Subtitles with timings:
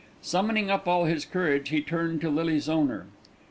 [0.23, 3.05] Summoning up all his courage he turned to Lily's owner.